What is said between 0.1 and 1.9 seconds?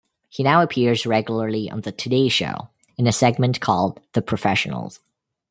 He now appears regularly on